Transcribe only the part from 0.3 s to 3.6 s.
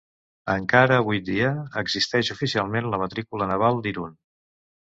Encara avui dia existeix oficialment la matrícula